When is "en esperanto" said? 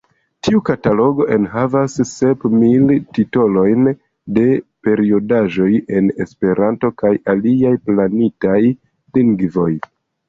5.99-6.95